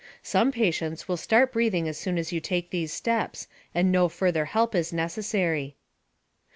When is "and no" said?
3.75-4.09